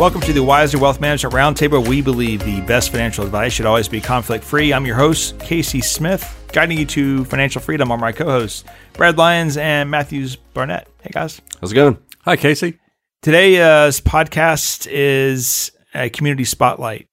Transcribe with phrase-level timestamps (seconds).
[0.00, 1.86] Welcome to the Wiser Wealth Management Roundtable.
[1.86, 4.72] We believe the best financial advice should always be conflict free.
[4.72, 7.92] I'm your host, Casey Smith, guiding you to financial freedom.
[7.92, 10.88] I'm my co hosts, Brad Lyons and Matthews Barnett.
[11.02, 11.42] Hey, guys.
[11.60, 11.98] How's it going?
[12.22, 12.78] Hi, Casey.
[13.20, 17.06] Today's uh, podcast is a community spotlight.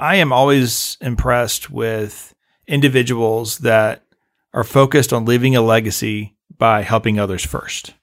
[0.00, 2.34] I am always impressed with
[2.66, 4.02] individuals that
[4.52, 7.94] are focused on leaving a legacy by helping others first.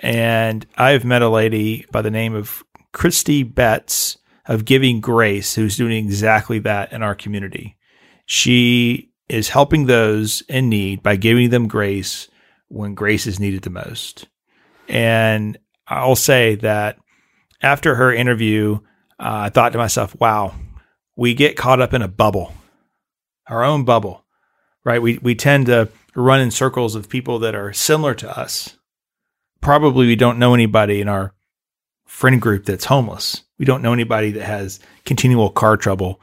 [0.00, 2.62] And I've met a lady by the name of
[2.96, 7.76] Christy Betts of Giving Grace, who's doing exactly that in our community.
[8.24, 12.28] She is helping those in need by giving them grace
[12.68, 14.28] when grace is needed the most.
[14.88, 16.96] And I'll say that
[17.60, 18.76] after her interview,
[19.20, 20.54] uh, I thought to myself, wow,
[21.16, 22.54] we get caught up in a bubble,
[23.46, 24.24] our own bubble,
[24.84, 25.02] right?
[25.02, 28.78] We, we tend to run in circles of people that are similar to us.
[29.60, 31.34] Probably we don't know anybody in our
[32.06, 33.42] friend group that's homeless.
[33.58, 36.20] We don't know anybody that has continual car trouble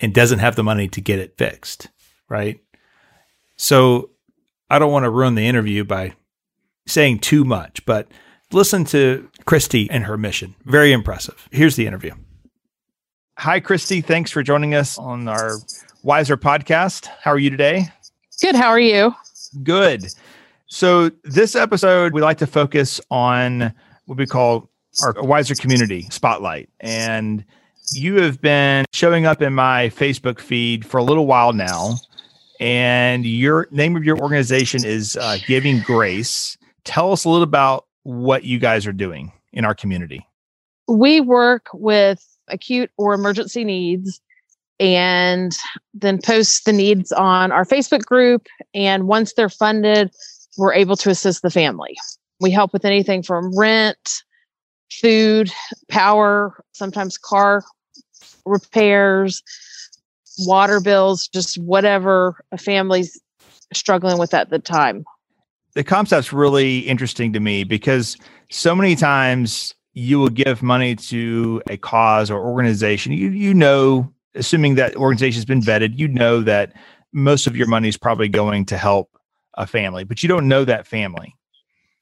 [0.00, 1.88] and doesn't have the money to get it fixed,
[2.28, 2.60] right?
[3.56, 4.10] So
[4.70, 6.14] I don't want to ruin the interview by
[6.86, 8.08] saying too much, but
[8.52, 10.54] listen to Christy and her mission.
[10.64, 11.48] Very impressive.
[11.50, 12.12] Here's the interview.
[13.38, 14.00] Hi, Christy.
[14.00, 15.58] Thanks for joining us on our
[16.02, 17.06] Wiser podcast.
[17.20, 17.88] How are you today?
[18.40, 18.54] Good.
[18.54, 19.14] How are you?
[19.62, 20.06] Good.
[20.68, 23.72] So, this episode, we like to focus on
[24.06, 24.70] what we call
[25.02, 26.68] our wiser community spotlight.
[26.80, 27.44] And
[27.92, 31.96] you have been showing up in my Facebook feed for a little while now.
[32.58, 36.56] And your name of your organization is uh, Giving Grace.
[36.84, 40.26] Tell us a little about what you guys are doing in our community.
[40.88, 44.20] We work with acute or emergency needs
[44.78, 45.56] and
[45.94, 48.46] then post the needs on our Facebook group.
[48.74, 50.10] And once they're funded,
[50.56, 51.96] we're able to assist the family.
[52.40, 54.22] We help with anything from rent,
[54.90, 55.50] food,
[55.88, 57.62] power, sometimes car
[58.44, 59.42] repairs,
[60.38, 63.20] water bills, just whatever a family's
[63.74, 65.04] struggling with at the time.
[65.74, 68.16] The concept's really interesting to me because
[68.50, 73.12] so many times you will give money to a cause or organization.
[73.12, 76.72] You you know, assuming that organization has been vetted, you know that
[77.12, 79.10] most of your money is probably going to help
[79.54, 81.34] a family, but you don't know that family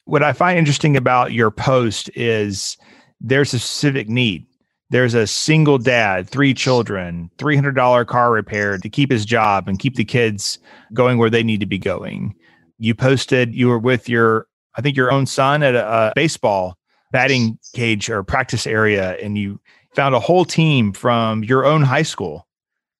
[0.05, 2.77] what I find interesting about your post is
[3.21, 4.47] there's a civic need.
[4.91, 9.97] There's a single dad, three children, $300 car repair to keep his job and keep
[9.97, 10.59] the kids
[10.93, 12.35] going where they need to be going.
[12.79, 16.77] You posted you were with your, I think, your own son at a, a baseball
[17.13, 19.61] batting cage or practice area, and you
[19.95, 22.47] found a whole team from your own high school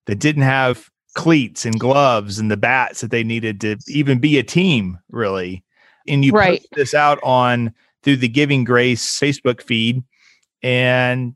[0.07, 4.37] that didn't have cleats and gloves and the bats that they needed to even be
[4.37, 5.64] a team, really
[6.07, 6.59] and you right.
[6.59, 7.73] post this out on
[8.03, 10.03] through the Giving Grace Facebook feed,
[10.61, 11.35] and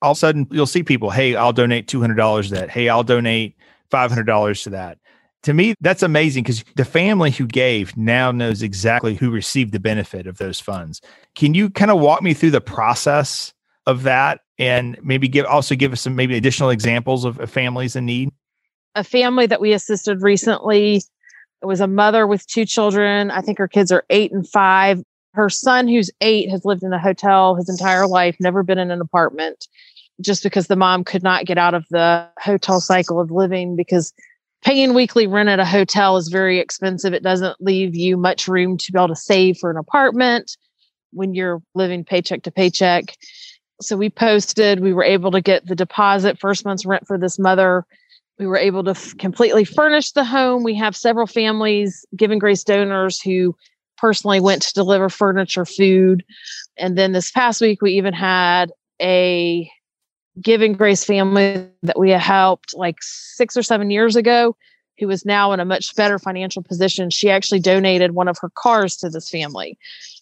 [0.00, 2.70] all of a sudden you'll see people, hey, I'll donate two hundred dollars to that.
[2.70, 3.56] Hey, I'll donate
[3.90, 4.98] five hundred dollars to that.
[5.44, 9.80] To me, that's amazing because the family who gave now knows exactly who received the
[9.80, 11.00] benefit of those funds.
[11.34, 13.52] Can you kind of walk me through the process
[13.86, 17.96] of that and maybe give also give us some maybe additional examples of, of families
[17.96, 18.30] in need?
[18.94, 21.02] A family that we assisted recently
[21.62, 23.30] it was a mother with two children.
[23.30, 25.02] I think her kids are eight and five.
[25.34, 28.90] Her son, who's eight, has lived in a hotel his entire life, never been in
[28.90, 29.68] an apartment,
[30.20, 34.12] just because the mom could not get out of the hotel cycle of living because
[34.62, 37.14] paying weekly rent at a hotel is very expensive.
[37.14, 40.56] It doesn't leave you much room to be able to save for an apartment
[41.12, 43.16] when you're living paycheck to paycheck.
[43.80, 47.38] So we posted, we were able to get the deposit, first month's rent for this
[47.38, 47.84] mother
[48.38, 50.62] we were able to f- completely furnish the home.
[50.62, 53.54] We have several families, Giving Grace donors, who
[53.98, 56.24] personally went to deliver furniture, food.
[56.76, 59.70] And then this past week, we even had a
[60.40, 64.56] Giving Grace family that we helped like six or seven years ago,
[64.98, 67.10] who is now in a much better financial position.
[67.10, 69.78] She actually donated one of her cars to this family.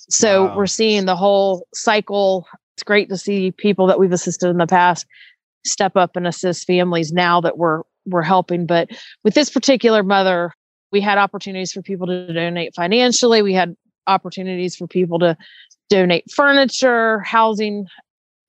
[0.08, 0.56] So wow.
[0.56, 2.46] we're seeing the whole cycle.
[2.74, 5.06] It's great to see people that we've assisted in the past
[5.64, 8.66] step up and assist families now that we're we're helping.
[8.66, 8.90] But
[9.24, 10.52] with this particular mother,
[10.92, 13.42] we had opportunities for people to donate financially.
[13.42, 13.76] We had
[14.06, 15.36] opportunities for people to
[15.88, 17.86] donate furniture, housing,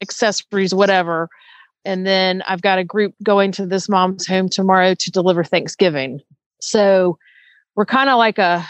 [0.01, 1.29] accessories, whatever.
[1.85, 6.21] And then I've got a group going to this mom's home tomorrow to deliver Thanksgiving.
[6.59, 7.17] So
[7.75, 8.65] we're kind of like a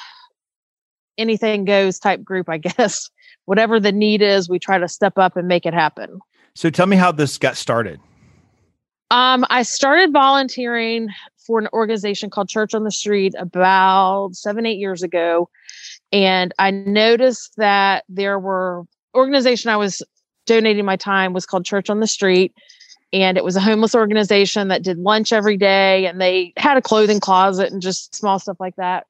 [1.17, 3.09] anything goes type group, I guess.
[3.45, 6.19] Whatever the need is, we try to step up and make it happen.
[6.55, 7.99] So tell me how this got started.
[9.11, 11.09] Um, I started volunteering
[11.45, 15.49] for an organization called Church on the Street about seven, eight years ago.
[16.13, 20.01] And I noticed that there were organization I was
[20.45, 22.53] donating my time was called Church on the Street.
[23.11, 26.81] And it was a homeless organization that did lunch every day and they had a
[26.81, 29.05] clothing closet and just small stuff like that.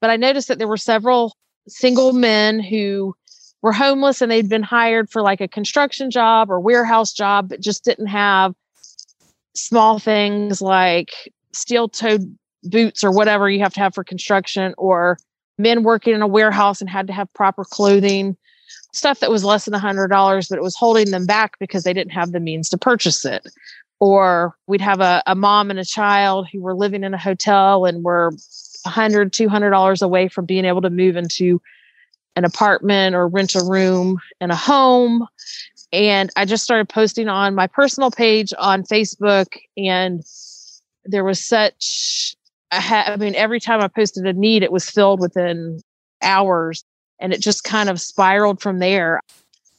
[0.00, 1.36] But I noticed that there were several
[1.66, 3.16] single men who
[3.62, 7.60] were homeless and they'd been hired for like a construction job or warehouse job, but
[7.60, 8.54] just didn't have
[9.54, 11.10] small things like
[11.52, 15.16] steel toed boots or whatever you have to have for construction, or
[15.58, 18.36] men working in a warehouse and had to have proper clothing,
[18.92, 21.92] stuff that was less than a $100, but it was holding them back because they
[21.92, 23.46] didn't have the means to purchase it.
[23.98, 27.84] Or we'd have a, a mom and a child who were living in a hotel
[27.84, 28.32] and were
[28.86, 31.60] $100, $200 away from being able to move into
[32.36, 35.26] an apartment or rent a room in a home.
[35.92, 39.46] And I just started posting on my personal page on Facebook,
[39.76, 40.22] and
[41.04, 42.36] there was such,
[42.70, 45.80] I, ha- I mean, every time I posted a need, it was filled within
[46.22, 46.84] hours,
[47.20, 49.20] and it just kind of spiraled from there.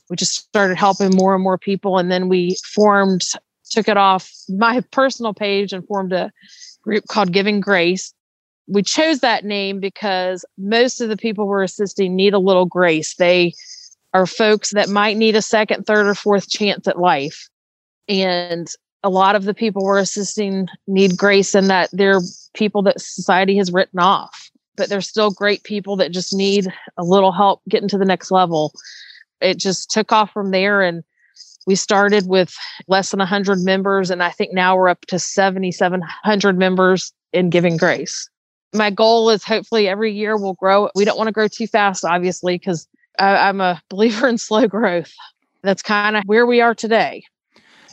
[0.10, 3.24] We just started helping more and more people, and then we formed,
[3.70, 6.32] took it off my personal page and formed a
[6.84, 8.14] group called Giving Grace
[8.72, 13.16] we chose that name because most of the people we're assisting need a little grace.
[13.16, 13.54] They
[14.14, 17.50] are folks that might need a second, third, or fourth chance at life.
[18.08, 18.68] And
[19.04, 22.22] a lot of the people we're assisting need grace in that they're
[22.54, 26.68] people that society has written off, but they're still great people that just need
[26.98, 28.74] a little help getting to the next level.
[29.40, 30.82] It just took off from there.
[30.82, 31.04] And
[31.66, 32.56] we started with
[32.88, 34.12] less than 100 members.
[34.12, 38.30] And I think now we're up to 7,700 members in Giving Grace
[38.74, 40.90] my goal is hopefully every year we'll grow.
[40.96, 42.88] We don't want to grow too fast, obviously, because
[43.22, 45.14] I'm a believer in slow growth.
[45.64, 47.24] That's kind of where we are today.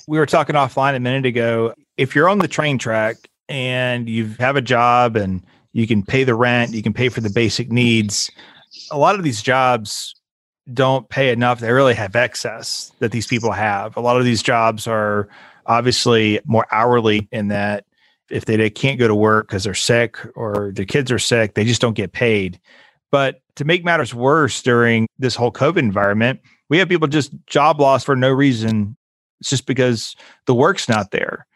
[0.06, 1.74] We were talking offline a minute ago.
[1.96, 3.16] If you're on the train track
[3.48, 5.42] and you have a job and
[5.72, 8.30] you can pay the rent, you can pay for the basic needs,
[8.90, 10.14] a lot of these jobs
[10.72, 11.60] don't pay enough.
[11.60, 13.96] They really have excess that these people have.
[13.96, 15.28] A lot of these jobs are
[15.66, 17.84] obviously more hourly in that
[18.30, 21.64] if they can't go to work because they're sick or their kids are sick, they
[21.64, 22.60] just don't get paid.
[23.10, 27.80] But to make matters worse during this whole COVID environment, we have people just job
[27.80, 28.96] loss for no reason.
[29.40, 30.16] It's just because
[30.46, 31.46] the work's not there.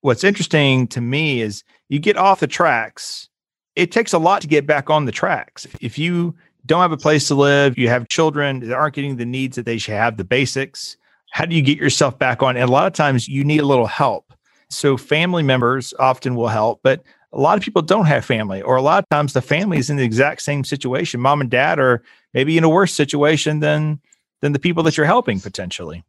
[0.00, 3.28] What's interesting to me is you get off the tracks,
[3.76, 5.66] it takes a lot to get back on the tracks.
[5.80, 6.34] If you
[6.66, 9.64] don't have a place to live, you have children that aren't getting the needs that
[9.64, 10.96] they should have, the basics,
[11.30, 12.56] how do you get yourself back on?
[12.56, 14.34] And a lot of times you need a little help.
[14.70, 17.02] So family members often will help, but
[17.34, 19.90] a lot of people don't have family, or a lot of times the family is
[19.90, 21.20] in the exact same situation.
[21.20, 22.02] Mom and dad are
[22.32, 24.00] maybe in a worse situation than
[24.40, 26.04] than the people that you're helping potentially.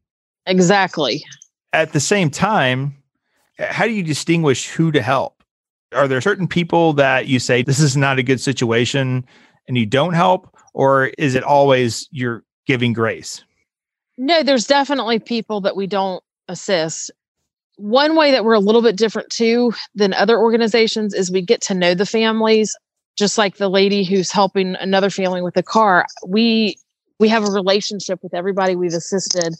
[0.45, 1.23] Exactly.
[1.73, 2.95] At the same time,
[3.57, 5.43] how do you distinguish who to help?
[5.93, 9.25] Are there certain people that you say this is not a good situation
[9.67, 13.43] and you don't help, or is it always you're giving grace?
[14.17, 17.11] No, there's definitely people that we don't assist
[17.77, 21.61] one way that we're a little bit different too than other organizations is we get
[21.61, 22.75] to know the families
[23.17, 26.05] just like the lady who's helping another family with a car.
[26.27, 26.77] We
[27.19, 29.55] we have a relationship with everybody we've assisted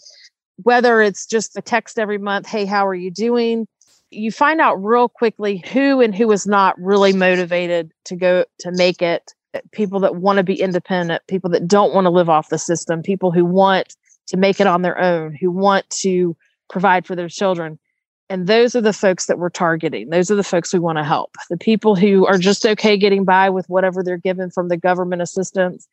[0.64, 3.68] whether it's just a text every month hey how are you doing?
[4.12, 8.72] You find out real quickly who and who is not really motivated to go to
[8.72, 9.34] make it.
[9.72, 13.02] People that want to be independent people that don't want to live off the system
[13.02, 13.96] people who want
[14.28, 16.36] to make it on their own who want to
[16.70, 17.80] provide for their children
[18.30, 20.10] and those are the folks that we're targeting.
[20.10, 21.36] Those are the folks we want to help.
[21.50, 25.22] The people who are just okay getting by with whatever they're given from the government
[25.22, 25.88] assistance.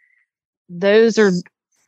[0.69, 1.33] Those are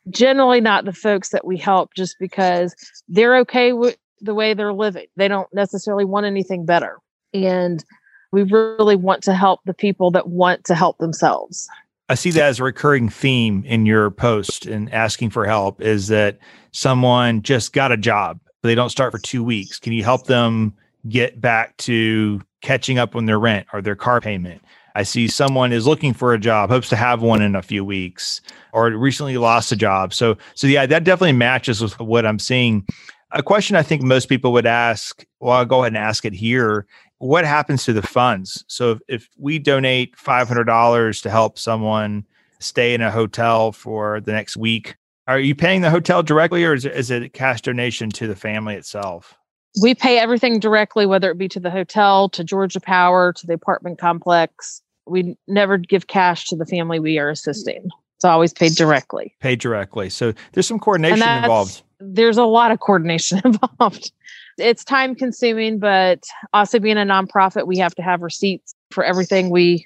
[0.09, 2.75] generally not the folks that we help just because
[3.07, 5.07] they're okay with the way they're living.
[5.15, 6.99] They don't necessarily want anything better.
[7.33, 7.83] And
[8.31, 11.67] we really want to help the people that want to help themselves.
[12.07, 16.07] I see that as a recurring theme in your post and asking for help is
[16.09, 16.37] that
[16.71, 19.77] someone just got a job but they don't start for two weeks.
[19.77, 20.73] Can you help them
[21.07, 24.59] get back to catching up on their rent or their car payment?
[24.95, 27.85] I see someone is looking for a job, hopes to have one in a few
[27.85, 28.41] weeks,
[28.73, 30.15] or recently lost a job.
[30.15, 32.87] So, so yeah, that definitely matches with what I'm seeing.
[33.33, 35.23] A question I think most people would ask.
[35.39, 36.87] Well, I'll go ahead and ask it here.
[37.19, 38.65] What happens to the funds?
[38.67, 42.25] So, if, if we donate five hundred dollars to help someone
[42.57, 44.95] stay in a hotel for the next week,
[45.27, 48.27] are you paying the hotel directly or is it, is it a cash donation to
[48.27, 49.35] the family itself?
[49.81, 53.53] We pay everything directly, whether it be to the hotel, to Georgia Power, to the
[53.53, 54.81] apartment complex.
[55.05, 57.89] We never give cash to the family we are assisting.
[58.17, 59.35] It's always paid directly.
[59.41, 60.09] Paid directly.
[60.09, 61.83] So there's some coordination involved.
[61.99, 64.11] There's a lot of coordination involved.
[64.57, 69.49] It's time consuming, but also being a nonprofit, we have to have receipts for everything
[69.49, 69.85] we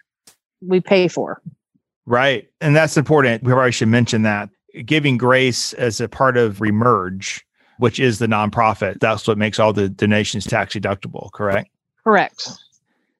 [0.61, 1.41] we pay for.
[2.05, 2.49] Right.
[2.61, 3.43] And that's important.
[3.43, 4.49] We probably should mention that
[4.85, 7.41] giving grace as a part of Remerge.
[7.79, 8.99] which is the nonprofit.
[8.99, 11.69] That's what makes all the donations tax deductible, correct?
[12.03, 12.49] Correct.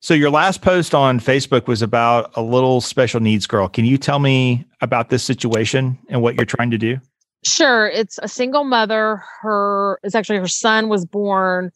[0.01, 3.70] So your last post on Facebook was about a little special needs girl.
[3.70, 6.98] Can you tell me about this situation and what you're trying to do?
[7.46, 7.88] Sure.
[7.88, 9.24] It's a single mother.
[9.41, 11.72] Her it's actually her son was born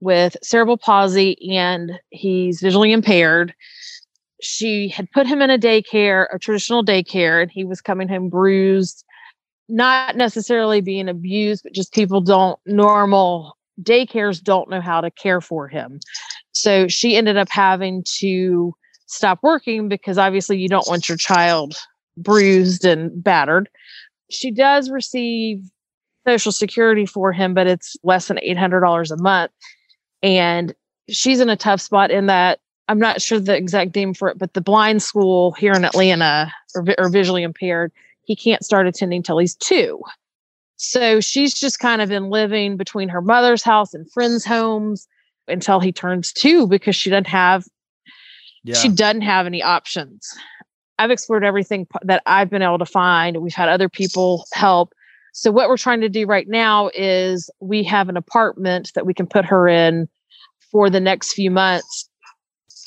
[0.00, 3.54] with cerebral palsy and he's visually impaired.
[4.42, 8.28] She had put him in a daycare, a traditional daycare, and he was coming home
[8.28, 9.04] bruised,
[9.68, 15.40] not necessarily being abused, but just people don't normal daycares don't know how to care
[15.40, 16.00] for him.
[16.52, 18.74] So she ended up having to
[19.06, 21.74] stop working because obviously you don't want your child
[22.16, 23.68] bruised and battered.
[24.30, 25.62] She does receive
[26.26, 29.52] social security for him, but it's less than $800 a month.
[30.22, 30.74] And
[31.08, 34.38] she's in a tough spot in that I'm not sure the exact name for it,
[34.38, 39.22] but the blind school here in Atlanta or, or visually impaired, he can't start attending
[39.22, 40.02] till he's two.
[40.76, 45.08] So she's just kind of been living between her mother's house and friends' homes
[45.48, 47.64] until he turns two because she doesn't have
[48.64, 48.74] yeah.
[48.74, 50.26] she doesn't have any options.
[50.98, 53.36] I've explored everything that I've been able to find.
[53.38, 54.94] We've had other people help.
[55.32, 59.12] So what we're trying to do right now is we have an apartment that we
[59.12, 60.08] can put her in
[60.70, 62.08] for the next few months.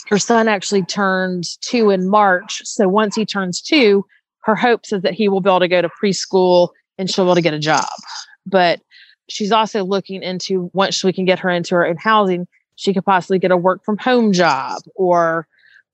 [0.08, 2.62] Her son actually turns two in March.
[2.66, 4.06] So once he turns two,
[4.44, 7.30] her hopes is that he will be able to go to preschool and she'll be
[7.30, 7.86] able to get a job.
[8.46, 8.80] But
[9.30, 13.06] she's also looking into once we can get her into her own housing, she could
[13.06, 15.48] possibly get a work from home job or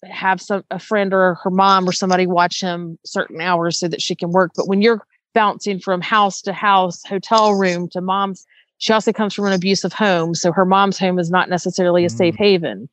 [0.06, 4.02] have some a friend or her mom or somebody watch him certain hours so that
[4.02, 4.52] she can work.
[4.56, 8.46] But when you're bouncing from house to house, hotel room to mom's,
[8.78, 10.36] she also comes from an abusive home.
[10.36, 12.18] So her mom's home is not necessarily a mm.
[12.18, 12.90] safe haven.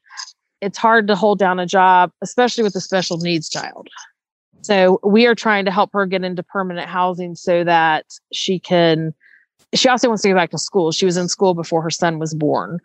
[0.61, 3.89] It's hard to hold down a job, especially with a special needs child.
[4.63, 9.15] So we are trying to help her get into permanent housing so that she can
[9.75, 10.91] she also wants to go back to school.
[10.93, 12.79] She was in school before her son was born.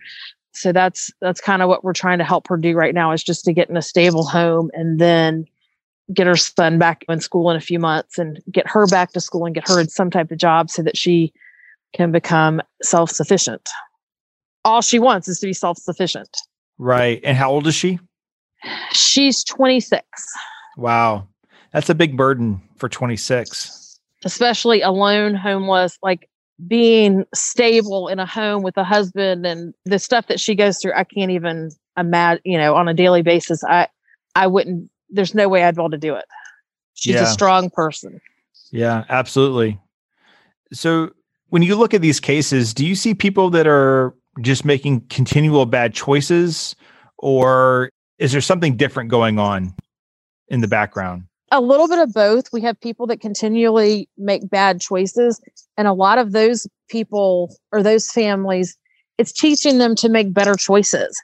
[0.53, 3.23] So that's that's kind of what we're trying to help her do right now is
[3.23, 5.45] just to get in a stable home and then
[6.13, 9.19] get her son back in school in a few months and get her back to
[9.19, 11.33] school and get her in some type of job so that she
[11.93, 13.67] can become self-sufficient.
[14.63, 16.37] All she wants is to be self-sufficient.
[16.77, 17.21] Right.
[17.23, 17.99] And how old is she?
[18.91, 20.03] She's 26.
[20.77, 21.27] Wow.
[21.73, 23.99] That's a big burden for 26.
[24.23, 26.29] Especially alone, homeless, like
[26.67, 30.93] being stable in a home with a husband and the stuff that she goes through.
[30.95, 33.63] I can't even imagine, you know, on a daily basis.
[33.63, 33.87] I,
[34.35, 36.25] I wouldn't, there's no way I'd able to do it.
[36.93, 37.23] She's yeah.
[37.23, 38.19] a strong person.
[38.71, 39.79] Yeah, absolutely.
[40.73, 41.11] So
[41.49, 45.65] when you look at these cases, do you see people that are just making continual
[45.65, 46.75] bad choices
[47.17, 49.73] or is there something different going on
[50.47, 51.23] in the background?
[51.51, 52.51] a little bit of both.
[52.51, 55.39] We have people that continually make bad choices,
[55.77, 58.77] and a lot of those people or those families,
[59.17, 61.21] it's teaching them to make better choices.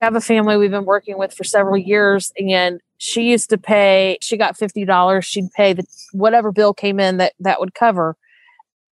[0.00, 3.58] I have a family we've been working with for several years, and she used to
[3.58, 4.18] pay.
[4.20, 5.24] She got fifty dollars.
[5.24, 8.16] She'd pay the whatever bill came in that that would cover.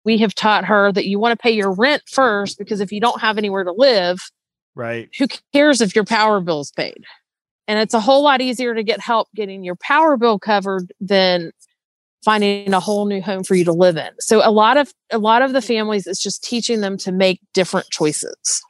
[0.04, 3.00] We have taught her that you want to pay your rent first because if you
[3.00, 4.18] don't have anywhere to live,
[4.74, 5.08] right?
[5.18, 7.04] Who cares if your power bill is paid?
[7.66, 11.52] And it's a whole lot easier to get help getting your power bill covered than
[12.24, 14.10] finding a whole new home for you to live in.
[14.20, 17.40] So a lot of a lot of the families it's just teaching them to make
[17.52, 18.62] different choices.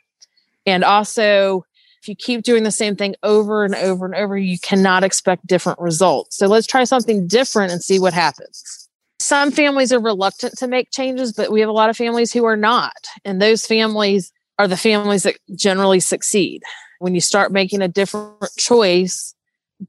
[0.67, 1.64] And also
[2.05, 5.47] if you keep doing the same thing over and over and over, you cannot expect
[5.47, 6.37] different results.
[6.37, 8.84] So let's try something different and see what happens.
[9.18, 12.44] Some families are reluctant to make changes, but we have a lot of families who
[12.44, 12.97] are not.
[13.25, 16.62] And those families are the families that generally succeed
[16.99, 19.35] when you start making a different choice,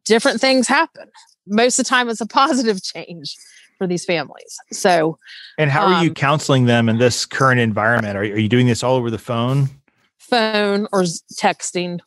[0.06, 1.10] different things happen.
[1.48, 3.36] Most of the time, it's a positive change
[3.78, 4.58] for these families.
[4.72, 5.18] So,
[5.58, 8.18] and how are you um, counseling them in this current environment?
[8.18, 9.70] Are, are you doing this all over the phone?
[10.18, 11.04] Phone or
[11.40, 12.00] texting,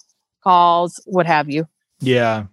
[0.43, 1.69] calls, what have you.
[2.01, 2.47] Yeah.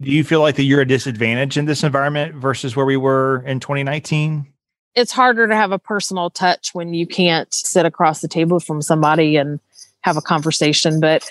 [0.00, 3.42] Do you feel like that you're a disadvantage in this environment versus where we were
[3.46, 4.46] in 2019?
[4.94, 8.82] It's harder to have a personal touch when you can't sit across the table from
[8.82, 9.58] somebody and
[10.02, 11.00] have a conversation.
[11.00, 11.28] But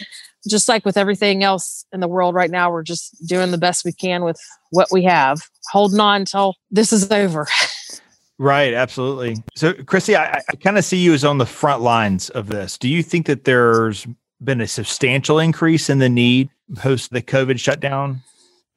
[0.47, 3.85] just like with everything else in the world right now, we're just doing the best
[3.85, 4.39] we can with
[4.71, 5.41] what we have,
[5.71, 7.47] holding on until this is over.
[8.37, 9.37] right, absolutely.
[9.55, 12.77] So, Christy, I, I kind of see you as on the front lines of this.
[12.77, 14.07] Do you think that there's
[14.43, 18.21] been a substantial increase in the need post the COVID shutdown?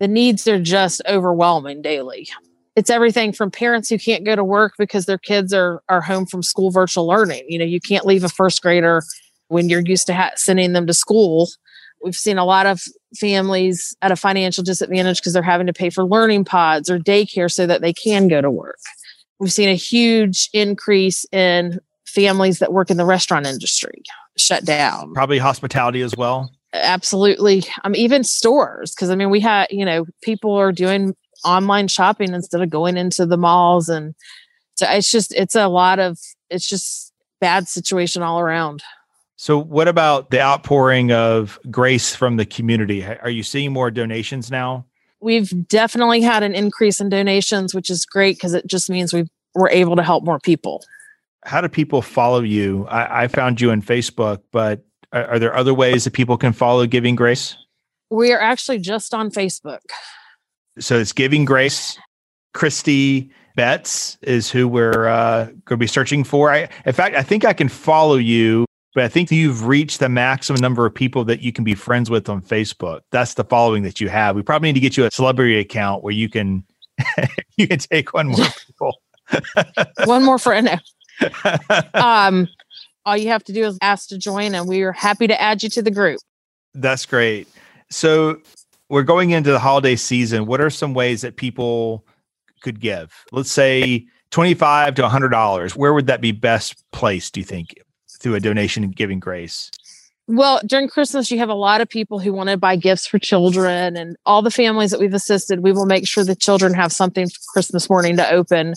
[0.00, 2.28] The needs are just overwhelming daily.
[2.76, 6.26] It's everything from parents who can't go to work because their kids are are home
[6.26, 7.44] from school virtual learning.
[7.48, 9.02] You know, you can't leave a first grader
[9.48, 11.48] when you're used to ha- sending them to school.
[12.04, 12.82] We've seen a lot of
[13.18, 17.50] families at a financial disadvantage because they're having to pay for learning pods or daycare
[17.50, 18.78] so that they can go to work.
[19.40, 24.02] We've seen a huge increase in families that work in the restaurant industry
[24.36, 25.14] shut down.
[25.14, 26.50] Probably hospitality as well.
[26.72, 27.64] Absolutely.
[27.84, 32.34] Um, even stores, because I mean, we had, you know, people are doing online shopping
[32.34, 33.88] instead of going into the malls.
[33.88, 34.14] And
[34.74, 36.18] so it's just, it's a lot of,
[36.50, 38.82] it's just bad situation all around.
[39.40, 43.06] So, what about the outpouring of grace from the community?
[43.06, 44.84] Are you seeing more donations now?
[45.20, 49.28] We've definitely had an increase in donations, which is great because it just means we
[49.54, 50.84] we're able to help more people.
[51.44, 52.86] How do people follow you?
[52.88, 56.86] I, I found you on Facebook, but are, there other ways that people can follow
[56.86, 57.56] Giving Grace?
[58.10, 59.80] We are actually just on Facebook.
[60.78, 61.98] So it's Giving Grace.
[62.54, 66.52] Christy Betts is who we're uh, going to be searching for.
[66.52, 68.66] I, in fact, I think I can follow you
[68.98, 72.10] but I think you've reached the maximum number of people that you can be friends
[72.10, 73.02] with on Facebook.
[73.12, 74.34] That's the following that you have.
[74.34, 76.64] We probably need to get you a celebrity account where you can
[77.56, 79.00] you can take one more people.
[80.04, 80.80] one more friend.
[81.94, 82.48] um,
[83.08, 85.62] all you have to do is ask to join, and we are happy to add
[85.62, 86.20] you to the group.
[86.74, 87.48] That's great.
[87.90, 88.40] So
[88.90, 90.46] we're going into the holiday season.
[90.46, 92.04] What are some ways that people
[92.60, 93.24] could give?
[93.32, 95.74] Let's say twenty-five to hundred dollars.
[95.74, 97.34] Where would that be best placed?
[97.34, 97.74] Do you think?
[98.18, 99.70] through a donation giving grace?
[100.30, 103.18] Well, during Christmas, you have a lot of people who want to buy gifts for
[103.18, 106.92] children, and all the families that we've assisted, we will make sure the children have
[106.92, 108.74] something for Christmas morning to open.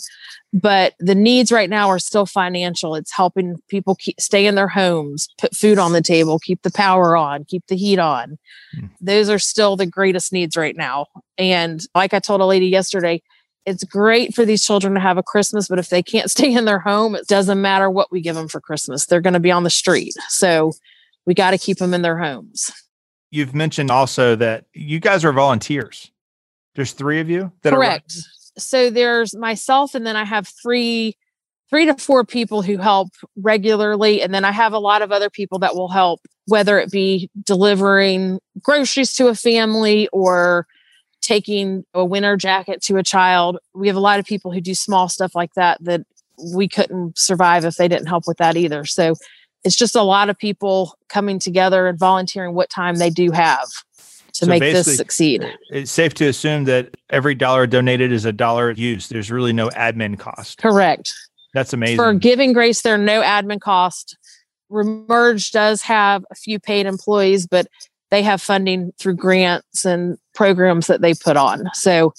[0.54, 2.96] But the needs right now are still financial.
[2.96, 6.72] It's helping people keep, stay in their homes, put food on the table, keep the
[6.72, 8.38] power on, keep the heat on.
[8.74, 8.86] Hmm.
[9.02, 11.08] Those are still the greatest needs right now.
[11.38, 13.22] And like I told a lady yesterday,
[13.66, 16.64] it's great for these children to have a Christmas, but if they can't stay in
[16.64, 19.06] their home, it doesn't matter what we give them for Christmas.
[19.06, 20.14] They're going to be on the street.
[20.30, 20.72] So
[21.26, 22.72] we got to keep them in their homes.
[23.30, 26.12] You've mentioned also that you guys are volunteers.
[26.76, 28.14] There's three of you that Correct.
[28.18, 31.18] Are- so there's myself, and then I have three
[31.70, 33.08] three to four people who help
[33.38, 36.92] regularly and then i have a lot of other people that will help whether it
[36.92, 40.68] be delivering groceries to a family or
[41.22, 43.58] taking a winter jacket to a child.
[43.74, 46.02] We have a lot of people who do small stuff like that that
[46.56, 48.86] we couldn't survive if they didn't help with that either.
[48.86, 49.16] So
[49.64, 53.68] it's just a lot of people coming together and volunteering what time they do have
[54.34, 55.46] to so make this succeed.
[55.70, 59.12] It's safe to assume that every dollar donated is a dollar used.
[59.12, 60.58] There's really no admin cost.
[60.58, 61.14] Correct.
[61.54, 61.98] That's amazing.
[61.98, 64.18] For Giving Grace, there are no admin cost.
[64.72, 67.68] Remerge does have a few paid employees, but
[68.10, 71.70] they have funding through grants and programs that they put on.
[71.74, 72.14] So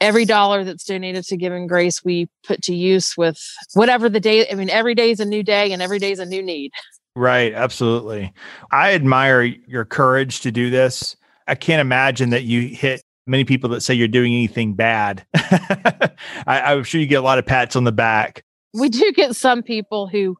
[0.00, 3.38] every dollar that's donated to Giving Grace, we put to use with
[3.74, 4.48] whatever the day.
[4.50, 6.72] I mean, every day is a new day and every day is a new need.
[7.14, 7.54] Right.
[7.54, 8.32] Absolutely.
[8.70, 11.16] I admire your courage to do this.
[11.48, 15.24] I can't imagine that you hit many people that say you're doing anything bad.
[15.34, 16.12] I,
[16.46, 18.44] I'm sure you get a lot of pats on the back.
[18.74, 20.36] We do get some people who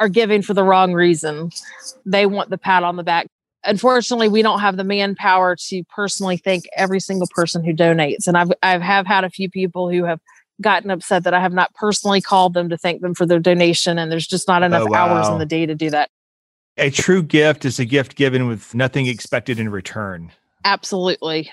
[0.00, 1.50] are giving for the wrong reason.
[2.06, 3.26] They want the pat on the back
[3.64, 8.26] unfortunately we don't have the manpower to personally thank every single person who donates.
[8.26, 10.20] And i've i've have had a few people who have
[10.60, 13.98] gotten upset that i have not personally called them to thank them for their donation
[13.98, 15.08] and there's just not oh, enough oh, wow.
[15.08, 16.10] hours in the day to do that.
[16.76, 20.32] A true gift is a gift given with nothing expected in return.
[20.64, 21.50] Absolutely.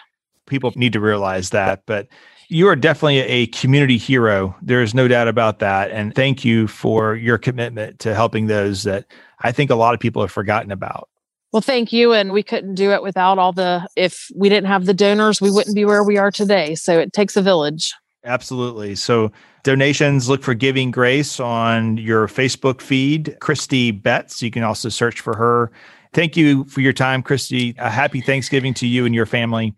[0.48, 2.08] People need to realize that but
[2.48, 4.54] you are definitely a community hero.
[4.62, 9.06] There's no doubt about that and thank you for your commitment to helping those that
[9.40, 11.10] i think a lot of people have forgotten about
[11.52, 12.14] well, thank you.
[12.14, 15.52] And we couldn't do it without all the, if we didn't have the donors, we
[15.52, 16.76] wouldn't be where we are today.
[16.76, 17.94] So it takes a village.
[18.24, 18.96] Absolutely.
[18.96, 19.32] So
[19.64, 24.42] donations, look for Giving Grace on your Facebook feed, Christy Betts.
[24.42, 25.72] You can also search for her.
[26.14, 27.74] Thank you for your time, Christy.
[27.78, 29.76] A happy Thanksgiving to you and your family.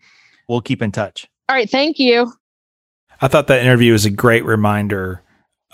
[0.50, 1.28] We'll keep in touch.
[1.48, 1.70] All right.
[1.70, 2.34] Thank you.
[3.22, 5.22] I thought that interview was a great reminder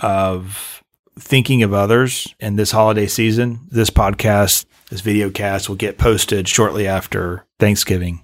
[0.01, 0.83] of
[1.17, 3.67] thinking of others in this holiday season.
[3.69, 8.21] This podcast this video cast will get posted shortly after Thanksgiving.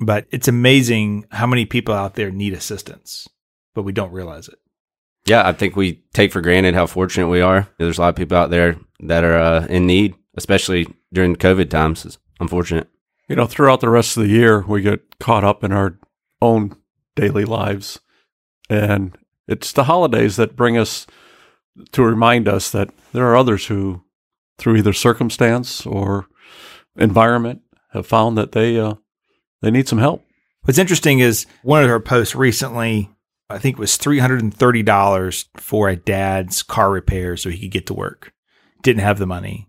[0.00, 3.28] But it's amazing how many people out there need assistance,
[3.74, 4.58] but we don't realize it.
[5.26, 7.68] Yeah, I think we take for granted how fortunate we are.
[7.78, 11.68] There's a lot of people out there that are uh, in need, especially during COVID
[11.68, 12.06] times.
[12.06, 12.88] It's unfortunate.
[13.28, 15.98] You know, throughout the rest of the year, we get caught up in our
[16.40, 16.76] own
[17.14, 18.00] daily lives.
[18.70, 21.06] And it's the holidays that bring us
[21.92, 24.02] to remind us that there are others who
[24.60, 26.26] through either circumstance or
[26.96, 28.94] environment have found that they uh,
[29.62, 30.24] they need some help.
[30.62, 33.10] What's interesting is one of her posts recently,
[33.48, 37.50] I think it was three hundred and thirty dollars for a dad's car repair so
[37.50, 38.32] he could get to work.
[38.82, 39.68] Didn't have the money.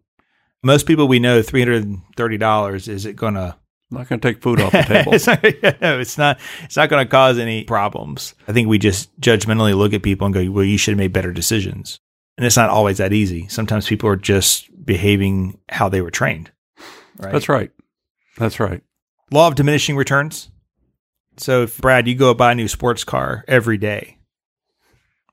[0.63, 3.55] Most people we know, three hundred and thirty dollars is it going to
[3.89, 5.13] not going to take food off the table.
[5.13, 5.43] it's not,
[5.81, 6.39] no, it's not.
[6.63, 8.35] It's not going to cause any problems.
[8.47, 11.13] I think we just judgmentally look at people and go, "Well, you should have made
[11.13, 11.99] better decisions."
[12.37, 13.47] And it's not always that easy.
[13.49, 16.51] Sometimes people are just behaving how they were trained.
[17.17, 17.31] Right.
[17.31, 17.71] That's right.
[18.37, 18.81] That's right.
[19.31, 20.49] Law of diminishing returns.
[21.37, 24.17] So if Brad, you go buy a new sports car every day,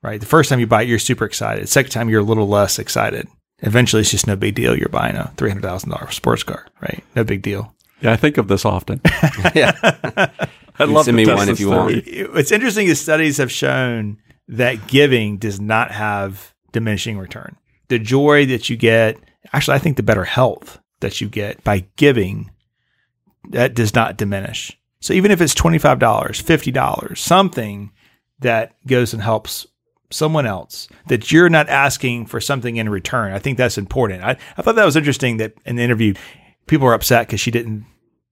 [0.01, 0.19] right?
[0.19, 1.63] The first time you buy it, you're super excited.
[1.63, 3.27] The Second time, you're a little less excited.
[3.61, 4.77] Eventually, it's just no big deal.
[4.77, 7.03] You're buying a three hundred thousand dollars sports car, right?
[7.15, 7.75] No big deal.
[8.01, 9.01] Yeah, I think of this often.
[9.55, 9.73] yeah.
[9.83, 10.29] I'd
[10.79, 12.05] You love send to me test one if this you want.
[12.05, 12.27] theory.
[12.29, 17.57] What's interesting is studies have shown that giving does not have diminishing return.
[17.89, 19.17] The joy that you get,
[19.53, 22.51] actually, I think the better health that you get by giving,
[23.49, 24.77] that does not diminish.
[25.01, 27.91] So even if it's $25, $50, something
[28.39, 29.65] that goes and helps
[30.11, 34.23] someone else, that you're not asking for something in return, I think that's important.
[34.23, 36.15] I, I thought that was interesting that in the interview,
[36.67, 37.85] people were upset because she didn't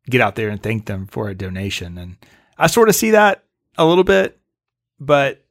[0.10, 1.98] get out there and thank them for a donation.
[1.98, 2.18] And
[2.58, 3.44] I sort of see that
[3.78, 4.40] a little bit,
[5.00, 5.46] but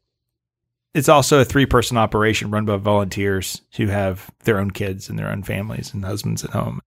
[0.96, 5.18] it's also a three person operation run by volunteers who have their own kids and
[5.18, 6.80] their own families and husbands at home.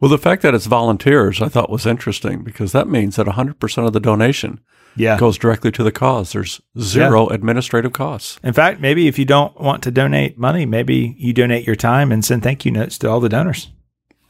[0.00, 3.86] Well, the fact that it's volunteers, I thought was interesting because that means that 100%
[3.86, 4.58] of the donation
[4.96, 5.16] Yeah.
[5.16, 6.32] goes directly to the cause.
[6.32, 8.40] There's zero administrative costs.
[8.42, 12.10] In fact, maybe if you don't want to donate money, maybe you donate your time
[12.10, 13.70] and send thank you notes to all the donors.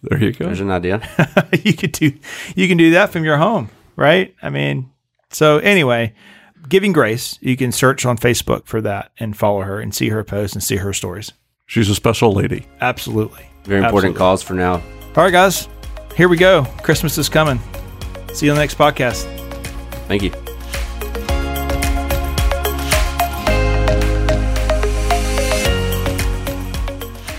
[0.02, 0.44] There you go.
[0.46, 1.00] There's an idea.
[1.64, 2.12] you could do
[2.54, 4.34] you can do that from your home, right?
[4.42, 4.90] I mean,
[5.30, 6.12] so anyway,
[6.68, 10.24] Giving Grace, you can search on Facebook for that and follow her and see her
[10.24, 11.32] posts and see her stories.
[11.66, 12.66] She's a special lady.
[12.80, 13.46] Absolutely.
[13.64, 14.18] Very important Absolutely.
[14.18, 14.74] cause for now.
[14.74, 15.68] All right, guys,
[16.16, 16.64] here we go.
[16.82, 17.60] Christmas is coming.
[18.32, 19.24] See you on the next podcast.
[20.06, 20.32] Thank you.